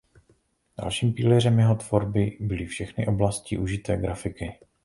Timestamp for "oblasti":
3.07-3.57